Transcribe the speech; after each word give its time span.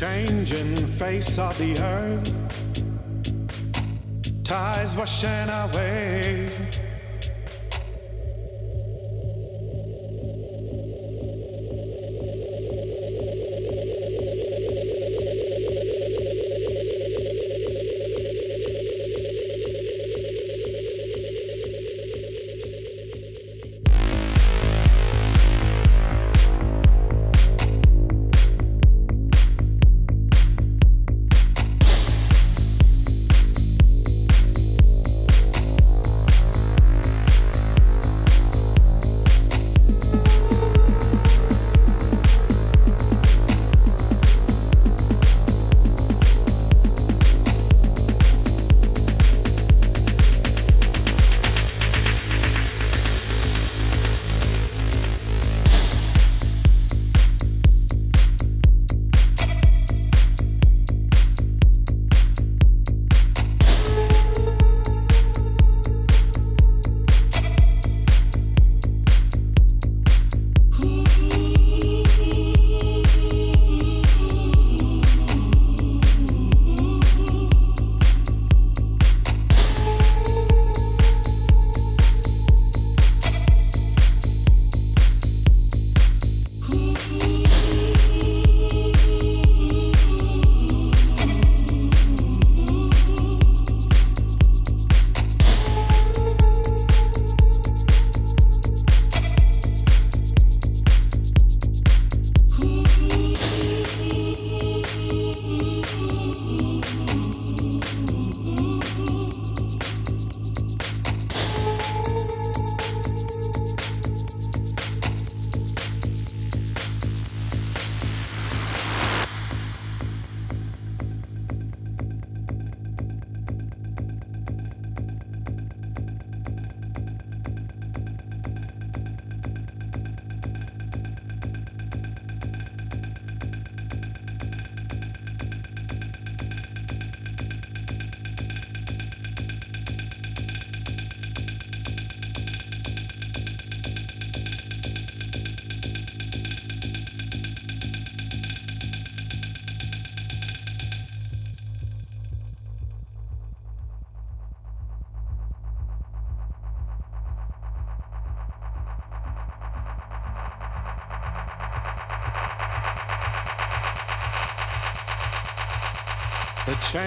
changing 0.00 0.74
face 0.74 1.38
of 1.38 1.56
the 1.56 1.78
earth, 1.80 2.32
tides 4.42 4.96
washing 4.96 5.48
away. 5.48 6.48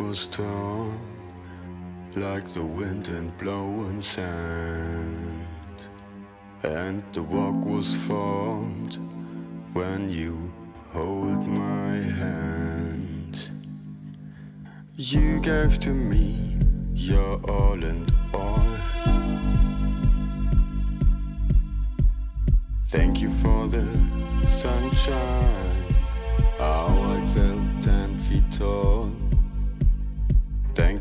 Was 0.00 0.28
torn 0.28 1.00
like 2.14 2.46
the 2.48 2.62
wind 2.62 3.08
and 3.08 3.36
blowing 3.38 4.00
sand. 4.02 5.46
And 6.62 7.02
the 7.12 7.22
walk 7.22 7.64
was 7.64 7.96
formed 8.06 8.98
when 9.72 10.10
you 10.10 10.52
hold 10.92 11.46
my 11.46 11.94
hand. 12.22 13.50
You 14.96 15.40
gave 15.40 15.78
to 15.80 15.90
me 15.90 16.56
your 16.94 17.40
all 17.50 17.82
and 17.82 18.12
all. 18.34 18.66
Thank 22.88 23.20
you 23.20 23.30
for 23.42 23.66
the 23.68 23.86
sunshine. 24.46 25.94
How 26.58 26.88
I 27.14 27.26
felt 27.34 27.82
ten 27.82 28.18
feet 28.18 28.50
tall. 28.50 29.27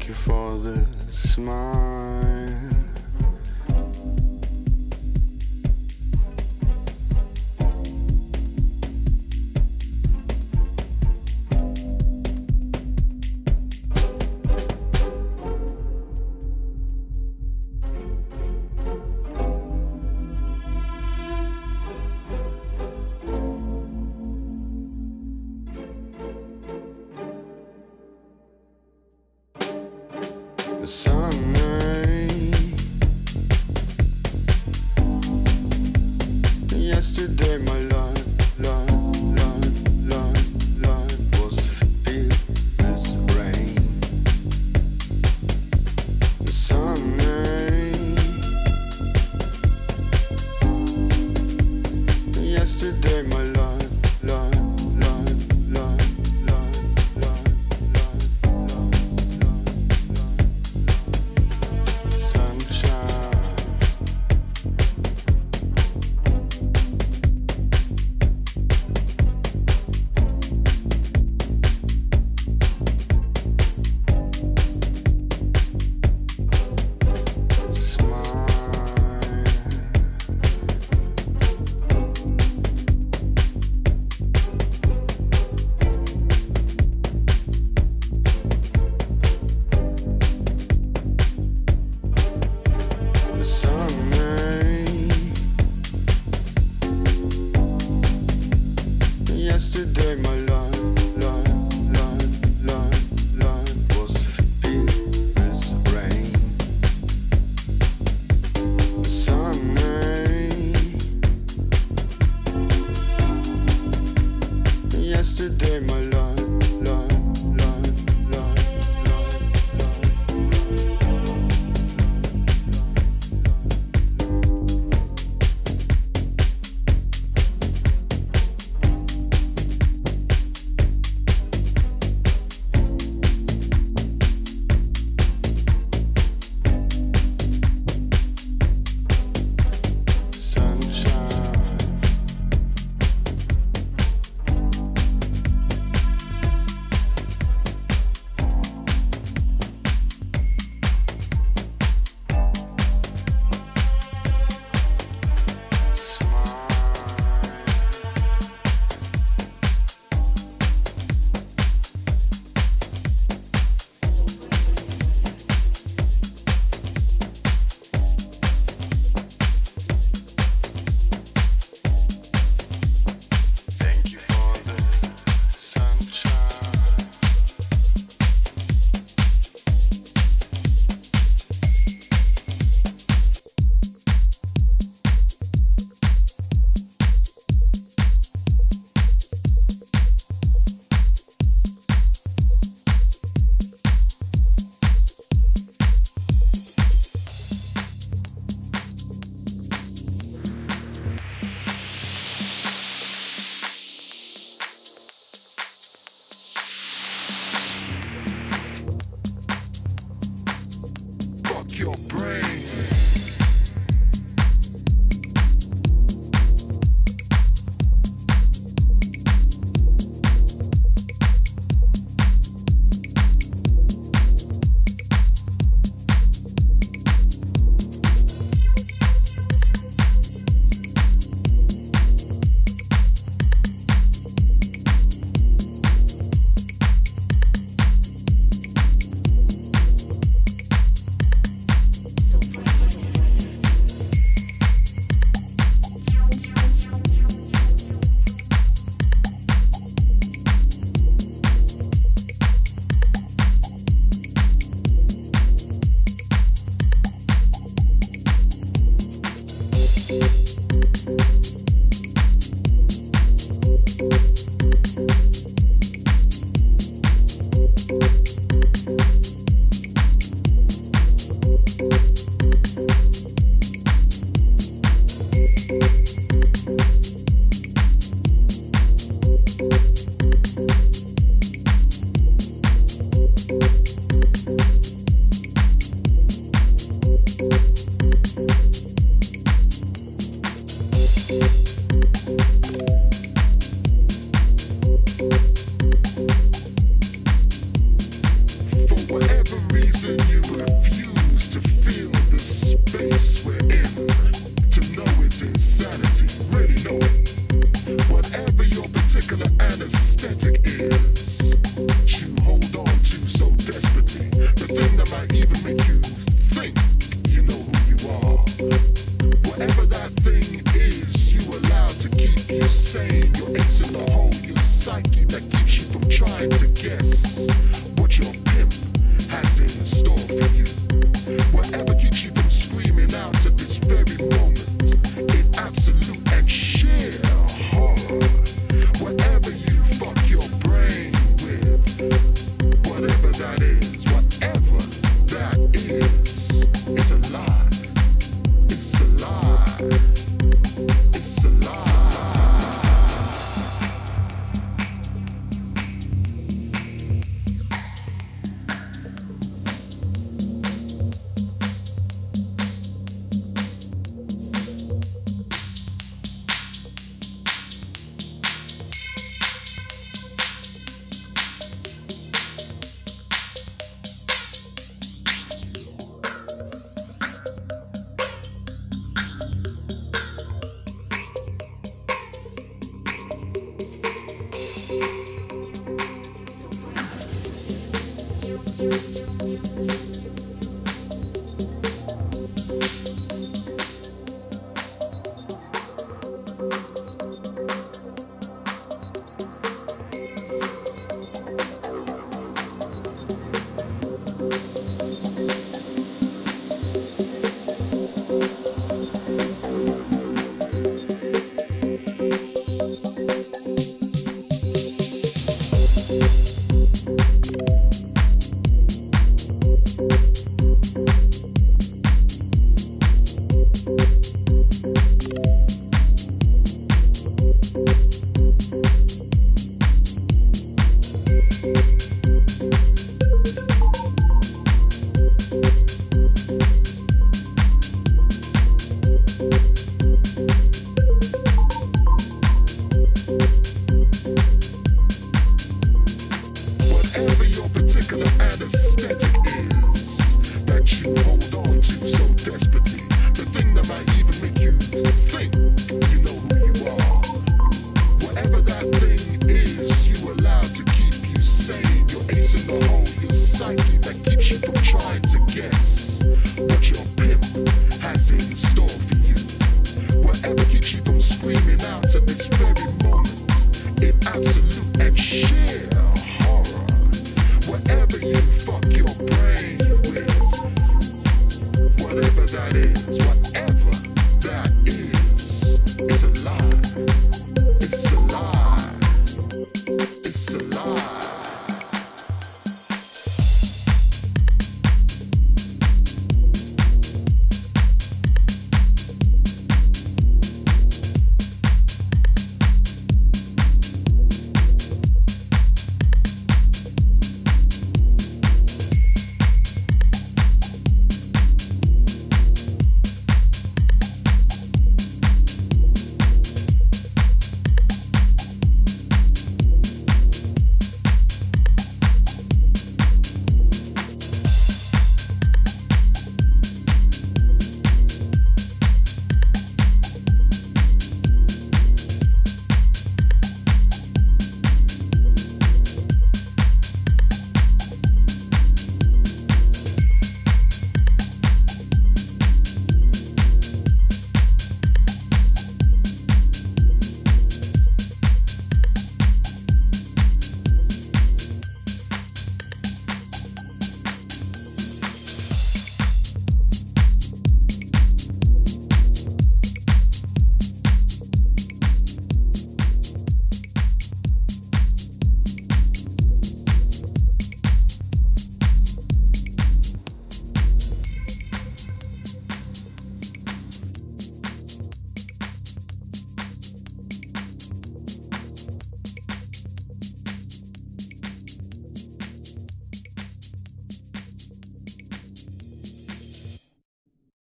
You 0.07 0.13
for 0.13 0.55
the 0.59 0.85
smile. 1.11 2.36